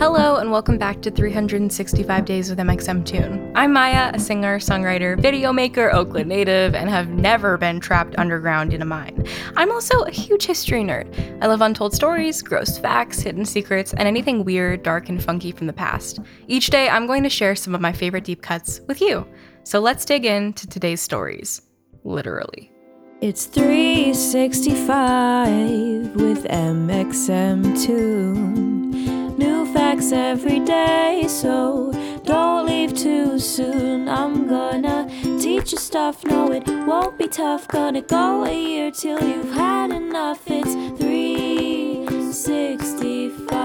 Hello, 0.00 0.36
and 0.36 0.50
welcome 0.50 0.78
back 0.78 1.02
to 1.02 1.10
365 1.10 2.24
Days 2.24 2.48
with 2.48 2.58
mxmtoon. 2.58 3.52
I'm 3.54 3.74
Maya, 3.74 4.10
a 4.14 4.18
singer, 4.18 4.58
songwriter, 4.58 5.20
video 5.20 5.52
maker, 5.52 5.94
Oakland 5.94 6.30
native, 6.30 6.74
and 6.74 6.88
have 6.88 7.10
never 7.10 7.58
been 7.58 7.80
trapped 7.80 8.14
underground 8.16 8.72
in 8.72 8.80
a 8.80 8.86
mine. 8.86 9.26
I'm 9.56 9.70
also 9.70 10.00
a 10.04 10.10
huge 10.10 10.46
history 10.46 10.84
nerd. 10.84 11.14
I 11.42 11.48
love 11.48 11.60
untold 11.60 11.92
stories, 11.92 12.40
gross 12.40 12.78
facts, 12.78 13.20
hidden 13.20 13.44
secrets, 13.44 13.92
and 13.92 14.08
anything 14.08 14.42
weird, 14.42 14.82
dark, 14.82 15.10
and 15.10 15.22
funky 15.22 15.52
from 15.52 15.66
the 15.66 15.74
past. 15.74 16.18
Each 16.48 16.68
day, 16.68 16.88
I'm 16.88 17.06
going 17.06 17.22
to 17.24 17.28
share 17.28 17.54
some 17.54 17.74
of 17.74 17.82
my 17.82 17.92
favorite 17.92 18.24
deep 18.24 18.40
cuts 18.40 18.80
with 18.88 19.02
you. 19.02 19.28
So 19.64 19.80
let's 19.80 20.06
dig 20.06 20.24
into 20.24 20.66
today's 20.66 21.02
stories. 21.02 21.60
Literally. 22.04 22.72
It's 23.20 23.44
365 23.44 26.16
with 26.16 26.46
mxmtoon. 26.46 28.60
New 28.80 29.09
facts 30.00 30.12
every 30.12 30.60
day, 30.60 31.24
so 31.28 31.92
don't 32.24 32.64
leave 32.66 32.94
too 32.94 33.38
soon. 33.38 34.08
I'm 34.08 34.48
gonna 34.48 35.06
teach 35.38 35.72
you 35.72 35.78
stuff, 35.78 36.24
no, 36.24 36.50
it 36.52 36.66
won't 36.86 37.18
be 37.18 37.28
tough. 37.28 37.68
Gonna 37.68 38.00
go 38.02 38.44
a 38.44 38.52
year 38.52 38.90
till 38.90 39.22
you've 39.22 39.52
had 39.52 39.90
enough. 39.90 40.42
It's 40.46 40.74
365. 41.02 43.60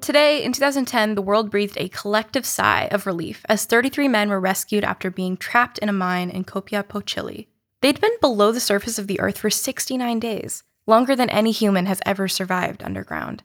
Today, 0.00 0.42
in 0.42 0.52
2010, 0.54 1.16
the 1.16 1.22
world 1.22 1.50
breathed 1.50 1.76
a 1.76 1.90
collective 1.90 2.46
sigh 2.46 2.88
of 2.90 3.06
relief 3.06 3.44
as 3.46 3.66
33 3.66 4.08
men 4.08 4.30
were 4.30 4.40
rescued 4.40 4.82
after 4.82 5.10
being 5.10 5.36
trapped 5.36 5.76
in 5.78 5.90
a 5.90 5.92
mine 5.92 6.30
in 6.30 6.44
Copiapó, 6.44 7.04
Chile. 7.04 7.46
They'd 7.82 8.00
been 8.00 8.16
below 8.22 8.50
the 8.50 8.58
surface 8.58 8.98
of 8.98 9.06
the 9.06 9.20
earth 9.20 9.36
for 9.36 9.50
69 9.50 10.18
days 10.18 10.64
longer 10.88 11.14
than 11.14 11.30
any 11.30 11.52
human 11.52 11.86
has 11.86 12.00
ever 12.06 12.26
survived 12.26 12.82
underground. 12.82 13.44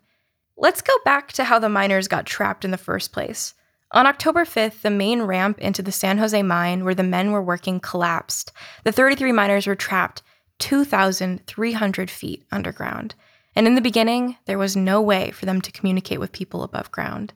Let's 0.58 0.82
go 0.82 0.94
back 1.04 1.34
to 1.34 1.44
how 1.44 1.60
the 1.60 1.70
miners 1.70 2.08
got 2.08 2.26
trapped 2.26 2.64
in 2.64 2.72
the 2.72 2.78
first 2.78 3.12
place. 3.12 3.54
On 3.92 4.08
October 4.08 4.46
5th, 4.46 4.82
the 4.82 4.90
main 4.90 5.24
ramp 5.24 5.60
into 5.60 5.84
the 5.84 5.92
San 5.92 6.18
Jose 6.18 6.42
mine 6.42 6.84
where 6.84 6.96
the 6.96 7.04
men 7.04 7.32
were 7.32 7.44
working 7.44 7.80
collapsed. 7.80 8.52
The 8.86 8.92
33 8.92 9.32
miners 9.34 9.68
were 9.68 9.76
trapped 9.76 10.24
2,300 10.60 12.10
feet 12.10 12.44
underground. 12.52 13.14
And 13.56 13.68
in 13.68 13.76
the 13.76 13.82
beginning, 13.82 14.38
there 14.46 14.58
was 14.58 14.76
no 14.76 15.02
way 15.02 15.32
for 15.32 15.46
them 15.46 15.62
to 15.62 15.72
communicate 15.72 16.20
with 16.20 16.32
people 16.32 16.64
above 16.64 16.92
ground. 16.92 17.34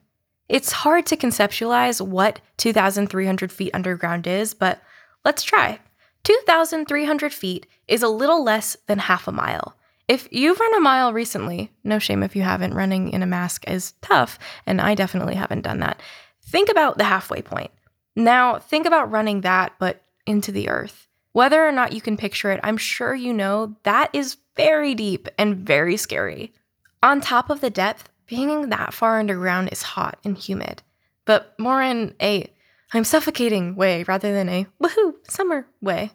It's 0.48 0.72
hard 0.72 1.06
to 1.06 1.16
conceptualize 1.16 2.00
what 2.00 2.40
2,300 2.56 3.52
feet 3.52 3.70
underground 3.74 4.26
is, 4.26 4.54
but 4.54 4.80
let's 5.24 5.42
try. 5.42 5.78
2,300 6.24 7.32
feet 7.32 7.66
is 7.86 8.02
a 8.02 8.08
little 8.08 8.42
less 8.42 8.76
than 8.86 8.98
half 8.98 9.28
a 9.28 9.32
mile. 9.32 9.76
If 10.08 10.26
you've 10.30 10.58
run 10.58 10.74
a 10.74 10.80
mile 10.80 11.12
recently, 11.12 11.70
no 11.84 11.98
shame 11.98 12.22
if 12.22 12.34
you 12.34 12.42
haven't, 12.42 12.72
running 12.72 13.10
in 13.10 13.22
a 13.22 13.26
mask 13.26 13.68
is 13.68 13.92
tough, 14.00 14.38
and 14.66 14.80
I 14.80 14.94
definitely 14.94 15.34
haven't 15.34 15.62
done 15.62 15.80
that. 15.80 16.00
Think 16.42 16.70
about 16.70 16.96
the 16.96 17.04
halfway 17.04 17.42
point. 17.42 17.70
Now, 18.16 18.58
think 18.58 18.86
about 18.86 19.10
running 19.10 19.42
that, 19.42 19.74
but 19.78 20.02
into 20.26 20.50
the 20.50 20.70
earth. 20.70 21.06
Whether 21.32 21.66
or 21.66 21.72
not 21.72 21.92
you 21.92 22.00
can 22.00 22.16
picture 22.16 22.50
it, 22.50 22.60
I'm 22.62 22.78
sure 22.78 23.14
you 23.14 23.34
know 23.34 23.76
that 23.82 24.08
is 24.14 24.38
very 24.56 24.94
deep 24.94 25.28
and 25.36 25.56
very 25.56 25.98
scary. 25.98 26.54
On 27.02 27.20
top 27.20 27.50
of 27.50 27.60
the 27.60 27.70
depth, 27.70 28.08
being 28.26 28.70
that 28.70 28.94
far 28.94 29.20
underground 29.20 29.68
is 29.70 29.82
hot 29.82 30.18
and 30.24 30.36
humid, 30.36 30.82
but 31.26 31.54
more 31.58 31.82
in 31.82 32.14
a 32.20 32.50
I'm 32.92 33.04
suffocating 33.04 33.76
way 33.76 34.04
rather 34.04 34.32
than 34.32 34.48
a 34.48 34.66
woohoo 34.82 35.14
summer 35.28 35.66
way. 35.82 36.12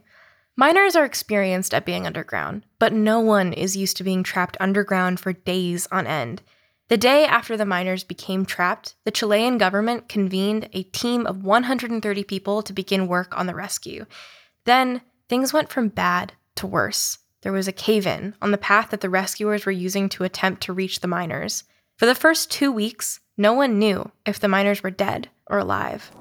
Miners 0.55 0.95
are 0.95 1.03
experienced 1.05 1.73
at 1.73 1.85
being 1.85 2.05
underground, 2.05 2.63
but 2.77 2.93
no 2.93 3.19
one 3.19 3.53
is 3.53 3.75
used 3.75 3.97
to 3.97 4.03
being 4.03 4.21
trapped 4.21 4.55
underground 4.59 5.19
for 5.19 5.33
days 5.33 5.87
on 5.91 6.05
end. 6.05 6.43
The 6.89 6.97
day 6.97 7.25
after 7.25 7.57
the 7.57 7.65
miners 7.65 8.03
became 8.03 8.45
trapped, 8.45 8.93
the 9.03 9.09
Chilean 9.09 9.57
government 9.57 10.07
convened 10.07 10.69
a 10.71 10.83
team 10.83 11.25
of 11.25 11.43
130 11.43 12.23
people 12.25 12.61
to 12.61 12.71
begin 12.71 13.07
work 13.07 13.35
on 13.35 13.47
the 13.47 13.55
rescue. 13.55 14.05
Then 14.65 15.01
things 15.27 15.53
went 15.53 15.69
from 15.69 15.87
bad 15.87 16.33
to 16.55 16.67
worse. 16.67 17.17
There 17.41 17.51
was 17.51 17.67
a 17.67 17.73
cave 17.73 18.05
in 18.05 18.35
on 18.39 18.51
the 18.51 18.57
path 18.59 18.91
that 18.91 19.01
the 19.01 19.09
rescuers 19.09 19.65
were 19.65 19.71
using 19.71 20.07
to 20.09 20.23
attempt 20.23 20.61
to 20.63 20.73
reach 20.73 20.99
the 20.99 21.07
miners. 21.07 21.63
For 21.97 22.05
the 22.05 22.13
first 22.13 22.51
two 22.51 22.71
weeks, 22.71 23.19
no 23.37 23.53
one 23.53 23.79
knew 23.79 24.11
if 24.23 24.39
the 24.39 24.47
miners 24.47 24.83
were 24.83 24.91
dead 24.91 25.29
or 25.47 25.57
alive. 25.57 26.11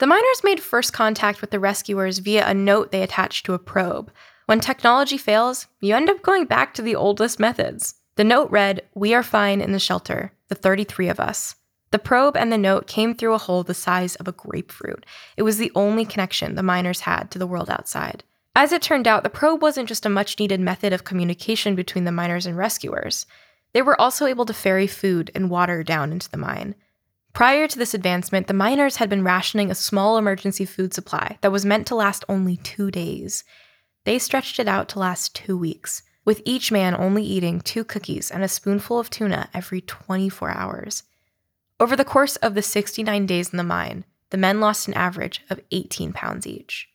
The 0.00 0.06
miners 0.06 0.42
made 0.42 0.62
first 0.62 0.94
contact 0.94 1.42
with 1.42 1.50
the 1.50 1.60
rescuers 1.60 2.20
via 2.20 2.48
a 2.48 2.54
note 2.54 2.90
they 2.90 3.02
attached 3.02 3.44
to 3.44 3.52
a 3.52 3.58
probe. 3.58 4.10
When 4.46 4.58
technology 4.58 5.18
fails, 5.18 5.66
you 5.78 5.94
end 5.94 6.08
up 6.08 6.22
going 6.22 6.46
back 6.46 6.72
to 6.74 6.82
the 6.82 6.96
oldest 6.96 7.38
methods. 7.38 7.96
The 8.16 8.24
note 8.24 8.50
read, 8.50 8.80
We 8.94 9.12
are 9.12 9.22
fine 9.22 9.60
in 9.60 9.72
the 9.72 9.78
shelter, 9.78 10.32
the 10.48 10.54
33 10.54 11.10
of 11.10 11.20
us. 11.20 11.54
The 11.90 11.98
probe 11.98 12.34
and 12.34 12.50
the 12.50 12.56
note 12.56 12.86
came 12.86 13.14
through 13.14 13.34
a 13.34 13.38
hole 13.38 13.62
the 13.62 13.74
size 13.74 14.16
of 14.16 14.26
a 14.26 14.32
grapefruit. 14.32 15.04
It 15.36 15.42
was 15.42 15.58
the 15.58 15.72
only 15.74 16.06
connection 16.06 16.54
the 16.54 16.62
miners 16.62 17.00
had 17.00 17.30
to 17.32 17.38
the 17.38 17.46
world 17.46 17.68
outside. 17.68 18.24
As 18.56 18.72
it 18.72 18.80
turned 18.80 19.06
out, 19.06 19.22
the 19.22 19.28
probe 19.28 19.60
wasn't 19.60 19.88
just 19.88 20.06
a 20.06 20.08
much 20.08 20.38
needed 20.38 20.60
method 20.60 20.94
of 20.94 21.04
communication 21.04 21.74
between 21.74 22.04
the 22.04 22.12
miners 22.12 22.46
and 22.46 22.56
rescuers. 22.56 23.26
They 23.74 23.82
were 23.82 24.00
also 24.00 24.24
able 24.24 24.46
to 24.46 24.54
ferry 24.54 24.86
food 24.86 25.30
and 25.34 25.50
water 25.50 25.82
down 25.82 26.10
into 26.10 26.30
the 26.30 26.38
mine. 26.38 26.74
Prior 27.32 27.68
to 27.68 27.78
this 27.78 27.94
advancement, 27.94 28.48
the 28.48 28.54
miners 28.54 28.96
had 28.96 29.08
been 29.08 29.24
rationing 29.24 29.70
a 29.70 29.74
small 29.74 30.18
emergency 30.18 30.64
food 30.64 30.92
supply 30.92 31.38
that 31.40 31.52
was 31.52 31.64
meant 31.64 31.86
to 31.86 31.94
last 31.94 32.24
only 32.28 32.56
two 32.56 32.90
days. 32.90 33.44
They 34.04 34.18
stretched 34.18 34.58
it 34.58 34.68
out 34.68 34.88
to 34.90 34.98
last 34.98 35.34
two 35.34 35.56
weeks, 35.56 36.02
with 36.24 36.42
each 36.44 36.72
man 36.72 36.94
only 36.94 37.22
eating 37.22 37.60
two 37.60 37.84
cookies 37.84 38.30
and 38.30 38.42
a 38.42 38.48
spoonful 38.48 38.98
of 38.98 39.10
tuna 39.10 39.48
every 39.54 39.80
24 39.80 40.50
hours. 40.50 41.04
Over 41.78 41.96
the 41.96 42.04
course 42.04 42.36
of 42.36 42.54
the 42.54 42.62
69 42.62 43.26
days 43.26 43.50
in 43.50 43.56
the 43.56 43.64
mine, 43.64 44.04
the 44.30 44.36
men 44.36 44.60
lost 44.60 44.88
an 44.88 44.94
average 44.94 45.42
of 45.50 45.60
18 45.70 46.12
pounds 46.12 46.46
each. 46.46 46.88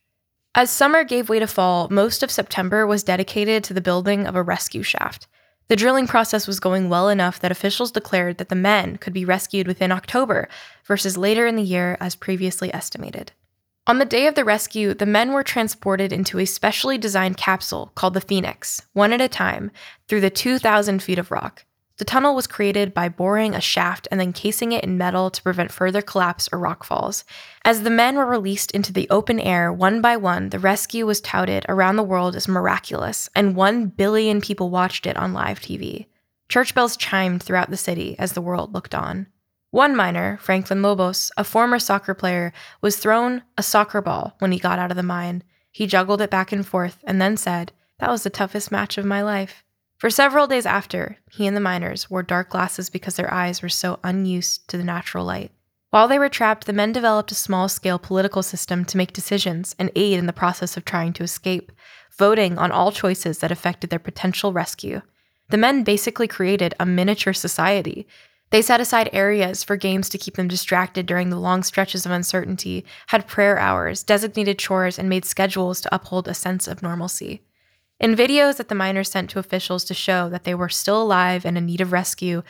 As 0.53 0.69
summer 0.69 1.03
gave 1.03 1.27
way 1.27 1.39
to 1.39 1.47
fall, 1.47 1.89
most 1.89 2.23
of 2.23 2.31
September 2.31 2.85
was 2.85 3.03
dedicated 3.03 3.63
to 3.65 3.73
the 3.73 3.81
building 3.81 4.25
of 4.25 4.35
a 4.35 4.43
rescue 4.43 4.83
shaft. 4.83 5.27
The 5.67 5.75
drilling 5.75 6.05
process 6.05 6.47
was 6.47 6.59
going 6.59 6.89
well 6.89 7.09
enough 7.09 7.39
that 7.39 7.51
officials 7.51 7.91
declared 7.91 8.37
that 8.37 8.49
the 8.49 8.55
men 8.55 8.97
could 8.97 9.13
be 9.13 9.25
rescued 9.25 9.65
within 9.65 9.91
October 9.91 10.47
versus 10.85 11.17
later 11.17 11.47
in 11.47 11.55
the 11.55 11.63
year 11.63 11.97
as 11.99 12.15
previously 12.15 12.71
estimated. 12.73 13.31
On 13.87 13.97
the 13.97 14.05
day 14.05 14.27
of 14.27 14.35
the 14.35 14.45
rescue, 14.45 14.93
the 14.93 15.05
men 15.05 15.31
were 15.31 15.43
transported 15.43 16.11
into 16.13 16.39
a 16.39 16.45
specially 16.45 16.97
designed 16.97 17.37
capsule 17.37 17.91
called 17.95 18.13
the 18.13 18.21
Phoenix, 18.21 18.81
one 18.93 19.13
at 19.13 19.21
a 19.21 19.27
time, 19.27 19.71
through 20.07 20.21
the 20.21 20.29
2,000 20.29 21.01
feet 21.01 21.19
of 21.19 21.31
rock. 21.31 21.65
The 21.97 22.05
tunnel 22.05 22.35
was 22.35 22.45
created 22.45 22.93
by 22.93 23.07
boring 23.07 23.55
a 23.55 23.61
shaft 23.61 24.07
and 24.11 24.19
then 24.19 24.33
casing 24.33 24.73
it 24.73 24.83
in 24.83 24.97
metal 24.97 25.29
to 25.29 25.41
prevent 25.41 25.71
further 25.71 26.01
collapse 26.01 26.49
or 26.51 26.59
rockfalls. 26.59 27.23
As 27.63 27.83
the 27.83 27.89
men 27.89 28.17
were 28.17 28.25
released 28.25 28.71
into 28.71 28.91
the 28.91 29.09
open 29.09 29.39
air 29.39 29.71
one 29.71 30.01
by 30.01 30.17
one, 30.17 30.49
the 30.49 30.59
rescue 30.59 31.05
was 31.05 31.21
touted 31.21 31.65
around 31.69 31.95
the 31.95 32.03
world 32.03 32.35
as 32.35 32.49
miraculous, 32.49 33.29
and 33.33 33.55
one 33.55 33.87
billion 33.87 34.41
people 34.41 34.69
watched 34.69 35.05
it 35.05 35.15
on 35.15 35.31
live 35.31 35.61
TV. 35.61 36.07
Church 36.49 36.75
bells 36.75 36.97
chimed 36.97 37.41
throughout 37.41 37.69
the 37.69 37.77
city 37.77 38.17
as 38.19 38.33
the 38.33 38.41
world 38.41 38.73
looked 38.73 38.93
on. 38.93 39.27
One 39.71 39.95
miner, 39.95 40.37
Franklin 40.41 40.81
Lobos, 40.81 41.31
a 41.37 41.43
former 41.43 41.79
soccer 41.79 42.13
player, 42.13 42.53
was 42.81 42.97
thrown 42.97 43.43
a 43.57 43.63
soccer 43.63 44.01
ball 44.01 44.35
when 44.39 44.51
he 44.51 44.59
got 44.59 44.79
out 44.79 44.91
of 44.91 44.97
the 44.97 45.03
mine. 45.03 45.43
He 45.71 45.87
juggled 45.87 46.21
it 46.21 46.29
back 46.29 46.51
and 46.51 46.65
forth 46.65 47.03
and 47.05 47.21
then 47.21 47.35
said, 47.35 47.73
That 47.99 48.09
was 48.09 48.23
the 48.23 48.29
toughest 48.29 48.71
match 48.71 48.97
of 48.97 49.03
my 49.03 49.21
life. 49.21 49.64
For 50.05 50.11
several 50.11 50.45
days 50.45 50.67
after, 50.67 51.17
he 51.31 51.47
and 51.47 51.57
the 51.57 51.61
miners 51.61 52.11
wore 52.11 52.21
dark 52.21 52.51
glasses 52.51 52.91
because 52.91 53.15
their 53.15 53.33
eyes 53.33 53.63
were 53.63 53.69
so 53.69 53.99
unused 54.03 54.67
to 54.67 54.77
the 54.77 54.83
natural 54.83 55.25
light. 55.25 55.49
While 55.89 56.07
they 56.07 56.19
were 56.19 56.29
trapped, 56.29 56.67
the 56.67 56.73
men 56.73 56.91
developed 56.91 57.31
a 57.31 57.33
small 57.33 57.67
scale 57.67 57.97
political 57.97 58.43
system 58.43 58.85
to 58.85 58.97
make 58.97 59.13
decisions 59.13 59.75
and 59.79 59.89
aid 59.95 60.19
in 60.19 60.27
the 60.27 60.31
process 60.31 60.77
of 60.77 60.85
trying 60.85 61.13
to 61.13 61.23
escape, 61.23 61.71
voting 62.19 62.59
on 62.59 62.71
all 62.71 62.91
choices 62.91 63.39
that 63.39 63.51
affected 63.51 63.89
their 63.89 63.97
potential 63.97 64.53
rescue. 64.53 65.01
The 65.49 65.57
men 65.57 65.83
basically 65.83 66.27
created 66.27 66.75
a 66.79 66.85
miniature 66.85 67.33
society. 67.33 68.05
They 68.51 68.61
set 68.61 68.79
aside 68.79 69.09
areas 69.11 69.63
for 69.63 69.75
games 69.75 70.07
to 70.09 70.19
keep 70.19 70.35
them 70.35 70.47
distracted 70.47 71.07
during 71.07 71.31
the 71.31 71.39
long 71.39 71.63
stretches 71.63 72.05
of 72.05 72.11
uncertainty, 72.11 72.85
had 73.07 73.25
prayer 73.25 73.57
hours, 73.57 74.03
designated 74.03 74.59
chores, 74.59 74.99
and 74.99 75.09
made 75.09 75.25
schedules 75.25 75.81
to 75.81 75.95
uphold 75.95 76.27
a 76.27 76.35
sense 76.35 76.67
of 76.67 76.83
normalcy. 76.83 77.41
In 77.99 78.15
videos 78.15 78.57
that 78.57 78.67
the 78.67 78.75
miners 78.75 79.09
sent 79.09 79.29
to 79.31 79.39
officials 79.39 79.85
to 79.85 79.93
show 79.93 80.29
that 80.29 80.43
they 80.43 80.53
were 80.53 80.69
still 80.69 81.01
alive 81.01 81.45
and 81.45 81.57
in 81.57 81.65
need 81.65 81.81
of 81.81 81.91
rescue, 81.91 82.43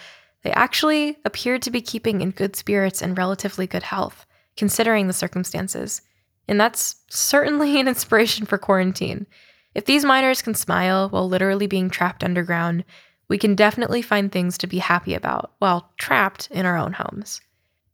they 0.44 0.52
actually 0.52 1.18
appeared 1.26 1.62
to 1.64 1.72
be 1.72 1.82
keeping 1.82 2.22
in 2.22 2.32
good 2.32 2.56
spirits 2.56 3.02
and 3.02 3.18
relatively 3.18 3.68
good 3.68 3.84
health, 3.84 4.26
considering 4.58 5.08
the 5.08 5.14
circumstances. 5.14 6.02
And 6.48 6.60
that's 6.60 6.98
certainly 7.10 7.80
an 7.80 7.88
inspiration 7.88 8.46
for 8.46 8.58
quarantine. 8.58 9.28
If 9.74 9.86
these 9.86 10.06
miners 10.06 10.42
can 10.42 10.54
smile 10.54 11.10
while 11.10 11.28
literally 11.28 11.68
being 11.68 11.90
trapped 11.90 12.24
underground, 12.24 12.86
we 13.28 13.38
can 13.38 13.56
definitely 13.56 14.02
find 14.02 14.32
things 14.32 14.58
to 14.60 14.68
be 14.68 14.78
happy 14.78 15.14
about 15.14 15.54
while 15.60 15.92
trapped 15.98 16.48
in 16.52 16.66
our 16.66 16.78
own 16.78 16.94
homes. 16.94 17.42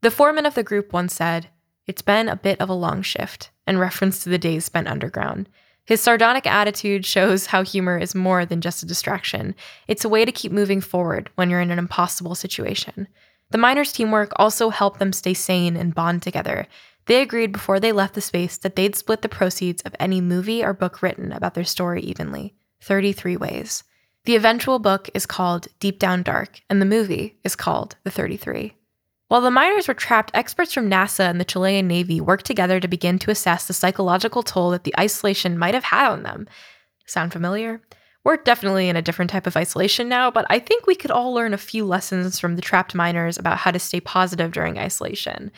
The 0.02 0.12
foreman 0.12 0.46
of 0.46 0.56
the 0.56 0.64
group 0.64 0.94
once 0.94 1.16
said, 1.16 1.48
It's 1.88 2.02
been 2.02 2.28
a 2.28 2.36
bit 2.36 2.60
of 2.60 2.70
a 2.70 2.74
long 2.74 3.02
shift, 3.02 3.50
in 3.66 3.78
reference 3.78 4.24
to 4.24 4.30
the 4.30 4.38
days 4.38 4.66
spent 4.66 4.88
underground. 4.88 5.48
His 5.86 6.02
sardonic 6.02 6.46
attitude 6.46 7.06
shows 7.06 7.48
how 7.48 7.64
humor 7.64 7.98
is 7.98 8.16
more 8.16 8.46
than 8.46 8.62
just 8.62 8.84
a 8.84 8.86
distraction. 8.86 9.56
It's 9.88 10.06
a 10.06 10.10
way 10.10 10.26
to 10.26 10.32
keep 10.32 10.52
moving 10.52 10.80
forward 10.80 11.30
when 11.36 11.50
you're 11.50 11.62
in 11.62 11.72
an 11.72 11.80
impossible 11.80 12.36
situation. 12.36 13.08
The 13.50 13.58
miners' 13.58 13.92
teamwork 13.92 14.32
also 14.38 14.70
helped 14.70 15.00
them 15.00 15.12
stay 15.12 15.34
sane 15.34 15.76
and 15.76 15.96
bond 15.96 16.22
together. 16.22 16.68
They 17.08 17.22
agreed 17.22 17.52
before 17.52 17.80
they 17.80 17.92
left 17.92 18.14
the 18.14 18.22
space 18.22 18.58
that 18.58 18.76
they'd 18.76 18.96
split 18.96 19.22
the 19.22 19.30
proceeds 19.30 19.82
of 19.82 19.96
any 20.00 20.22
movie 20.22 20.64
or 20.64 20.74
book 20.74 21.02
written 21.02 21.32
about 21.32 21.56
their 21.56 21.64
story 21.64 22.02
evenly 22.02 22.54
33 22.82 23.38
ways. 23.38 23.84
The 24.26 24.36
eventual 24.36 24.80
book 24.80 25.10
is 25.14 25.26
called 25.26 25.68
Deep 25.80 25.98
Down 25.98 26.22
Dark, 26.22 26.62
and 26.70 26.80
the 26.80 26.86
movie 26.86 27.40
is 27.44 27.56
called 27.56 27.96
The 28.04 28.12
33. 28.12 28.76
While 29.32 29.40
the 29.40 29.50
miners 29.50 29.88
were 29.88 29.94
trapped, 29.94 30.32
experts 30.34 30.74
from 30.74 30.90
NASA 30.90 31.22
and 31.22 31.40
the 31.40 31.46
Chilean 31.46 31.88
Navy 31.88 32.20
worked 32.20 32.46
together 32.46 32.82
to 32.82 32.88
begin 32.90 33.18
to 33.20 33.32
assess 33.32 33.66
the 33.66 33.72
psychological 33.72 34.44
toll 34.44 34.72
that 34.72 34.84
the 34.84 34.94
isolation 35.00 35.58
might 35.58 35.74
have 35.74 35.86
had 35.86 36.12
on 36.12 36.24
them. 36.24 36.50
Sound 37.06 37.32
familiar? 37.32 37.82
We're 38.26 38.36
definitely 38.36 38.90
in 38.90 38.98
a 38.98 39.02
different 39.02 39.32
type 39.32 39.48
of 39.48 39.56
isolation 39.56 40.10
now, 40.10 40.32
but 40.32 40.46
I 40.50 40.60
think 40.60 40.86
we 40.86 40.96
could 40.96 41.12
all 41.12 41.34
learn 41.34 41.54
a 41.54 41.58
few 41.58 41.86
lessons 41.86 42.42
from 42.42 42.58
the 42.58 42.62
trapped 42.62 42.94
miners 42.94 43.38
about 43.38 43.58
how 43.58 43.72
to 43.72 43.80
stay 43.80 44.02
positive 44.02 44.52
during 44.52 44.78
isolation. 44.78 45.50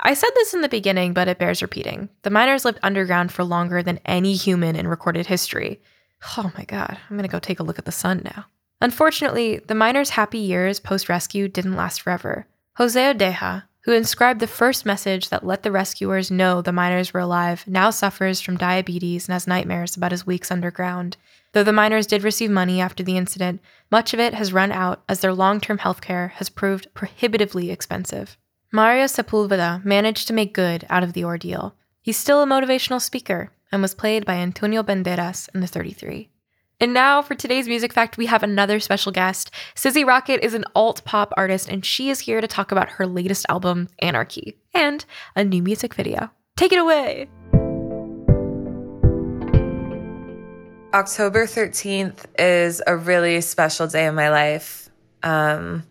I 0.00 0.12
said 0.12 0.32
this 0.34 0.52
in 0.52 0.60
the 0.60 0.68
beginning, 0.68 1.14
but 1.14 1.26
it 1.26 1.38
bears 1.38 1.62
repeating. 1.62 2.10
The 2.20 2.28
miners 2.28 2.66
lived 2.66 2.80
underground 2.82 3.32
for 3.32 3.44
longer 3.44 3.82
than 3.82 3.98
any 4.04 4.34
human 4.34 4.76
in 4.76 4.86
recorded 4.86 5.24
history. 5.24 5.80
Oh 6.36 6.52
my 6.54 6.66
god, 6.66 6.98
I'm 7.08 7.16
gonna 7.16 7.28
go 7.28 7.38
take 7.38 7.60
a 7.60 7.62
look 7.62 7.78
at 7.78 7.86
the 7.86 7.92
sun 7.92 8.20
now. 8.26 8.44
Unfortunately, 8.82 9.60
the 9.66 9.74
miners' 9.74 10.10
happy 10.10 10.40
years 10.40 10.80
post 10.80 11.08
rescue 11.08 11.48
didn't 11.48 11.76
last 11.76 12.02
forever. 12.02 12.46
Jose 12.76 13.08
Ojeda, 13.08 13.66
who 13.84 13.92
inscribed 13.92 14.38
the 14.38 14.46
first 14.46 14.84
message 14.84 15.30
that 15.30 15.46
let 15.46 15.62
the 15.62 15.72
rescuers 15.72 16.30
know 16.30 16.60
the 16.60 16.72
miners 16.72 17.14
were 17.14 17.20
alive, 17.20 17.64
now 17.66 17.88
suffers 17.88 18.42
from 18.42 18.58
diabetes 18.58 19.26
and 19.26 19.32
has 19.32 19.46
nightmares 19.46 19.96
about 19.96 20.10
his 20.10 20.26
weeks 20.26 20.50
underground. 20.50 21.16
Though 21.52 21.64
the 21.64 21.72
miners 21.72 22.06
did 22.06 22.22
receive 22.22 22.50
money 22.50 22.78
after 22.78 23.02
the 23.02 23.16
incident, 23.16 23.62
much 23.90 24.12
of 24.12 24.20
it 24.20 24.34
has 24.34 24.52
run 24.52 24.72
out 24.72 25.02
as 25.08 25.20
their 25.20 25.32
long 25.32 25.58
term 25.58 25.78
health 25.78 26.02
care 26.02 26.28
has 26.36 26.50
proved 26.50 26.92
prohibitively 26.92 27.70
expensive. 27.70 28.36
Mario 28.70 29.04
Sepulveda 29.04 29.82
managed 29.82 30.26
to 30.26 30.34
make 30.34 30.52
good 30.52 30.84
out 30.90 31.02
of 31.02 31.14
the 31.14 31.24
ordeal. 31.24 31.74
He's 32.02 32.18
still 32.18 32.42
a 32.42 32.46
motivational 32.46 33.00
speaker 33.00 33.52
and 33.72 33.80
was 33.80 33.94
played 33.94 34.26
by 34.26 34.34
Antonio 34.34 34.82
Banderas 34.82 35.48
in 35.54 35.62
the 35.62 35.66
33. 35.66 36.28
And 36.78 36.92
now 36.92 37.22
for 37.22 37.34
today's 37.34 37.66
music 37.66 37.90
fact, 37.90 38.18
we 38.18 38.26
have 38.26 38.42
another 38.42 38.80
special 38.80 39.10
guest. 39.10 39.50
Sizzy 39.74 40.04
Rocket 40.04 40.44
is 40.44 40.52
an 40.52 40.66
alt 40.74 41.02
pop 41.06 41.32
artist, 41.34 41.70
and 41.70 41.82
she 41.82 42.10
is 42.10 42.20
here 42.20 42.42
to 42.42 42.46
talk 42.46 42.70
about 42.70 42.90
her 42.90 43.06
latest 43.06 43.46
album, 43.48 43.88
Anarchy, 44.00 44.58
and 44.74 45.02
a 45.34 45.42
new 45.42 45.62
music 45.62 45.94
video. 45.94 46.30
Take 46.54 46.72
it 46.72 46.78
away! 46.78 47.28
October 50.92 51.46
13th 51.46 52.26
is 52.38 52.82
a 52.86 52.94
really 52.94 53.40
special 53.40 53.86
day 53.86 54.04
in 54.06 54.14
my 54.14 54.28
life. 54.28 54.90
Um, 55.22 55.82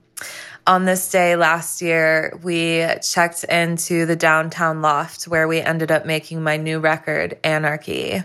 on 0.68 0.86
this 0.86 1.10
day 1.10 1.36
last 1.36 1.82
year, 1.82 2.40
we 2.44 2.86
checked 3.02 3.44
into 3.46 4.06
the 4.06 4.16
downtown 4.16 4.84
loft 4.84 5.24
where 5.24 5.48
we 5.48 5.62
ended 5.62 5.92
up 5.92 6.06
making 6.06 6.44
my 6.44 6.58
new 6.58 6.78
record, 6.78 7.40
Anarchy. 7.44 8.24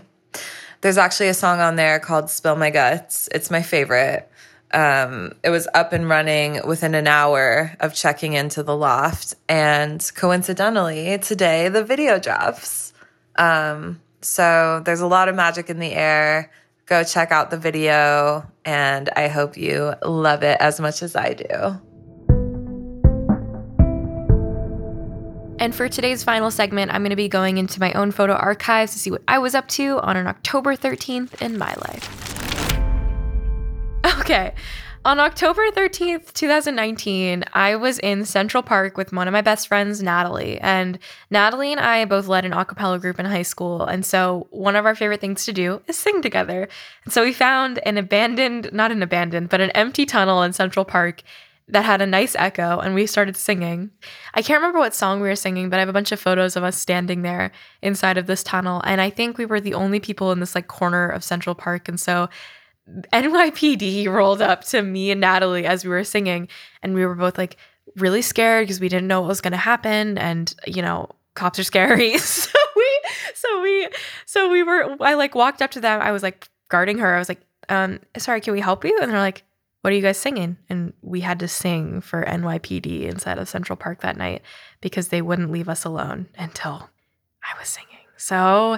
There's 0.81 0.97
actually 0.97 1.29
a 1.29 1.35
song 1.35 1.59
on 1.59 1.75
there 1.75 1.99
called 1.99 2.31
Spill 2.31 2.55
My 2.55 2.71
Guts. 2.71 3.29
It's 3.31 3.51
my 3.51 3.61
favorite. 3.61 4.27
Um, 4.73 5.33
it 5.43 5.51
was 5.51 5.67
up 5.75 5.93
and 5.93 6.09
running 6.09 6.65
within 6.65 6.95
an 6.95 7.05
hour 7.05 7.75
of 7.79 7.93
checking 7.93 8.33
into 8.33 8.63
the 8.63 8.75
loft. 8.75 9.35
And 9.47 10.03
coincidentally, 10.15 11.19
today 11.19 11.69
the 11.69 11.83
video 11.83 12.17
drops. 12.17 12.93
Um, 13.35 14.01
so 14.21 14.81
there's 14.83 15.01
a 15.01 15.07
lot 15.07 15.29
of 15.29 15.35
magic 15.35 15.69
in 15.69 15.77
the 15.77 15.91
air. 15.91 16.51
Go 16.87 17.03
check 17.03 17.31
out 17.31 17.51
the 17.51 17.57
video, 17.57 18.45
and 18.65 19.09
I 19.15 19.27
hope 19.27 19.55
you 19.55 19.93
love 20.03 20.41
it 20.41 20.57
as 20.59 20.79
much 20.79 21.03
as 21.03 21.15
I 21.15 21.33
do. 21.33 21.79
And 25.61 25.75
for 25.75 25.87
today's 25.87 26.23
final 26.23 26.49
segment, 26.49 26.91
I'm 26.91 27.03
going 27.03 27.11
to 27.11 27.15
be 27.15 27.29
going 27.29 27.59
into 27.59 27.79
my 27.79 27.93
own 27.93 28.09
photo 28.09 28.33
archives 28.33 28.93
to 28.93 28.99
see 28.99 29.11
what 29.11 29.21
I 29.27 29.37
was 29.37 29.53
up 29.53 29.67
to 29.67 29.99
on 29.99 30.17
an 30.17 30.25
October 30.25 30.75
13th 30.75 31.39
in 31.39 31.57
my 31.57 31.73
life. 31.75 32.27
Okay. 34.19 34.53
On 35.03 35.19
October 35.19 35.61
13th, 35.71 36.33
2019, 36.33 37.43
I 37.53 37.75
was 37.75 37.99
in 37.99 38.23
Central 38.25 38.63
Park 38.63 38.97
with 38.97 39.11
one 39.11 39.27
of 39.27 39.31
my 39.31 39.41
best 39.41 39.67
friends, 39.67 40.01
Natalie. 40.01 40.59
And 40.59 40.99
Natalie 41.29 41.71
and 41.71 41.79
I 41.79 42.05
both 42.05 42.27
led 42.27 42.45
an 42.45 42.53
a 42.53 42.65
cappella 42.65 42.97
group 42.99 43.19
in 43.19 43.25
high 43.25 43.41
school. 43.41 43.83
And 43.83 44.05
so 44.05 44.47
one 44.51 44.75
of 44.75 44.85
our 44.85 44.95
favorite 44.95 45.21
things 45.21 45.45
to 45.45 45.53
do 45.53 45.81
is 45.87 45.97
sing 45.97 46.21
together. 46.21 46.67
And 47.03 47.13
so 47.13 47.23
we 47.23 47.33
found 47.33 47.79
an 47.79 47.97
abandoned, 47.97 48.71
not 48.73 48.91
an 48.91 49.03
abandoned, 49.03 49.49
but 49.49 49.61
an 49.61 49.71
empty 49.71 50.05
tunnel 50.05 50.43
in 50.43 50.53
Central 50.53 50.85
Park 50.85 51.23
that 51.67 51.85
had 51.85 52.01
a 52.01 52.07
nice 52.07 52.35
echo 52.35 52.79
and 52.79 52.93
we 52.93 53.05
started 53.05 53.37
singing. 53.37 53.91
I 54.33 54.41
can't 54.41 54.59
remember 54.59 54.79
what 54.79 54.93
song 54.93 55.21
we 55.21 55.27
were 55.27 55.35
singing, 55.35 55.69
but 55.69 55.77
I 55.77 55.79
have 55.79 55.89
a 55.89 55.93
bunch 55.93 56.11
of 56.11 56.19
photos 56.19 56.55
of 56.55 56.63
us 56.63 56.77
standing 56.77 57.21
there 57.21 57.51
inside 57.81 58.17
of 58.17 58.27
this 58.27 58.43
tunnel. 58.43 58.81
And 58.85 58.99
I 58.99 59.09
think 59.09 59.37
we 59.37 59.45
were 59.45 59.61
the 59.61 59.73
only 59.73 59.99
people 59.99 60.31
in 60.31 60.39
this 60.39 60.55
like 60.55 60.67
corner 60.67 61.07
of 61.07 61.23
Central 61.23 61.55
Park. 61.55 61.87
And 61.87 61.99
so 61.99 62.29
NYPD 63.13 64.07
rolled 64.07 64.41
up 64.41 64.63
to 64.65 64.81
me 64.81 65.11
and 65.11 65.21
Natalie 65.21 65.65
as 65.65 65.85
we 65.85 65.91
were 65.91 66.03
singing. 66.03 66.49
And 66.83 66.93
we 66.93 67.05
were 67.05 67.15
both 67.15 67.37
like 67.37 67.57
really 67.95 68.21
scared 68.21 68.67
because 68.67 68.81
we 68.81 68.89
didn't 68.89 69.07
know 69.07 69.21
what 69.21 69.27
was 69.27 69.41
going 69.41 69.51
to 69.51 69.57
happen. 69.57 70.17
And, 70.17 70.53
you 70.65 70.81
know, 70.81 71.09
cops 71.35 71.59
are 71.59 71.63
scary. 71.63 72.17
so 72.17 72.57
we, 72.75 73.01
so 73.33 73.61
we, 73.61 73.89
so 74.25 74.49
we 74.49 74.63
were, 74.63 74.97
I 74.99 75.13
like 75.13 75.35
walked 75.35 75.61
up 75.61 75.71
to 75.71 75.79
them. 75.79 76.01
I 76.01 76.11
was 76.11 76.23
like 76.23 76.49
guarding 76.69 76.97
her. 76.97 77.15
I 77.15 77.19
was 77.19 77.29
like, 77.29 77.41
um, 77.69 77.99
sorry, 78.17 78.41
can 78.41 78.53
we 78.53 78.59
help 78.59 78.83
you? 78.83 78.97
And 79.01 79.11
they're 79.11 79.19
like, 79.19 79.43
what 79.81 79.91
are 79.91 79.95
you 79.95 80.01
guys 80.01 80.17
singing? 80.17 80.57
And 80.69 80.93
we 81.01 81.21
had 81.21 81.39
to 81.39 81.47
sing 81.47 82.01
for 82.01 82.23
NYPD 82.23 83.03
inside 83.03 83.37
of 83.39 83.49
Central 83.49 83.75
Park 83.75 84.01
that 84.01 84.17
night 84.17 84.41
because 84.79 85.07
they 85.07 85.21
wouldn't 85.21 85.51
leave 85.51 85.69
us 85.69 85.83
alone 85.85 86.29
until 86.37 86.89
I 87.43 87.59
was 87.59 87.67
singing. 87.67 87.87
So 88.15 88.77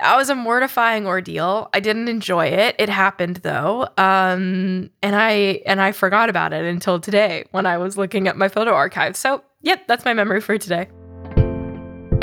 that 0.00 0.16
was 0.16 0.30
a 0.30 0.34
mortifying 0.34 1.06
ordeal. 1.06 1.68
I 1.72 1.80
didn't 1.80 2.08
enjoy 2.08 2.46
it. 2.46 2.74
It 2.78 2.88
happened 2.88 3.36
though. 3.38 3.82
Um, 3.98 4.90
and 5.02 5.14
I 5.14 5.62
and 5.66 5.80
I 5.80 5.92
forgot 5.92 6.28
about 6.28 6.52
it 6.52 6.64
until 6.64 6.98
today 6.98 7.44
when 7.50 7.66
I 7.66 7.78
was 7.78 7.96
looking 7.96 8.26
at 8.26 8.36
my 8.36 8.48
photo 8.48 8.72
archive. 8.72 9.16
So, 9.16 9.44
yep, 9.60 9.86
that's 9.86 10.04
my 10.04 10.14
memory 10.14 10.40
for 10.40 10.56
today. 10.58 10.88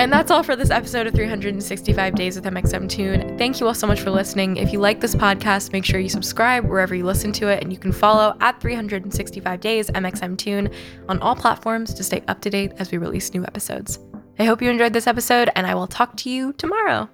And 0.01 0.11
that's 0.11 0.31
all 0.31 0.41
for 0.41 0.55
this 0.55 0.71
episode 0.71 1.05
of 1.05 1.13
365 1.13 2.15
Days 2.15 2.35
with 2.35 2.45
mxmtoon. 2.45 3.37
Thank 3.37 3.59
you 3.59 3.67
all 3.67 3.75
so 3.75 3.85
much 3.85 4.01
for 4.01 4.09
listening. 4.09 4.57
If 4.57 4.73
you 4.73 4.79
like 4.79 4.99
this 4.99 5.13
podcast, 5.13 5.73
make 5.73 5.85
sure 5.85 5.99
you 5.99 6.09
subscribe 6.09 6.65
wherever 6.65 6.95
you 6.95 7.05
listen 7.05 7.31
to 7.33 7.49
it, 7.49 7.61
and 7.61 7.71
you 7.71 7.77
can 7.77 7.91
follow 7.91 8.35
at 8.41 8.59
365 8.59 9.59
Days 9.59 9.91
mxmtoon 9.91 10.73
on 11.07 11.19
all 11.19 11.35
platforms 11.35 11.93
to 11.93 12.03
stay 12.03 12.23
up 12.27 12.41
to 12.41 12.49
date 12.49 12.71
as 12.79 12.91
we 12.91 12.97
release 12.97 13.31
new 13.31 13.43
episodes. 13.43 13.99
I 14.39 14.45
hope 14.45 14.59
you 14.59 14.71
enjoyed 14.71 14.93
this 14.93 15.05
episode, 15.05 15.51
and 15.55 15.67
I 15.67 15.75
will 15.75 15.85
talk 15.85 16.17
to 16.17 16.31
you 16.31 16.53
tomorrow. 16.53 17.07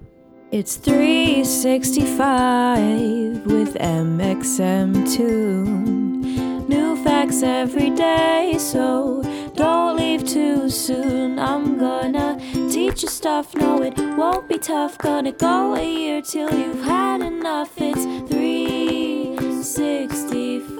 It's 0.50 0.76
365 0.76 3.44
with 3.44 3.74
mxmtoon. 3.74 5.18
New 6.70 6.96
facts 7.04 7.42
every 7.42 7.90
day, 7.90 8.56
so 8.58 9.22
don't 9.54 9.96
leave 9.96 10.26
too 10.26 10.70
soon. 10.70 11.38
I'm 11.38 11.78
gonna 11.78 12.27
your 12.88 12.96
stuff. 13.10 13.54
No, 13.54 13.82
it 13.82 13.98
won't 14.16 14.48
be 14.48 14.56
tough. 14.58 14.96
Gonna 14.98 15.30
go 15.30 15.74
a 15.74 15.84
year 15.84 16.22
till 16.22 16.50
you've 16.52 16.82
had 16.82 17.20
enough. 17.20 17.70
It's 17.76 18.02
365. 18.32 20.77